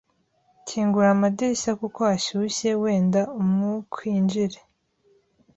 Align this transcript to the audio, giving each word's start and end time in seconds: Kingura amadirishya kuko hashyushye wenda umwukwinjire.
Kingura 0.67 1.07
amadirishya 1.15 1.71
kuko 1.81 1.99
hashyushye 2.09 2.69
wenda 2.81 3.21
umwukwinjire. 3.39 4.57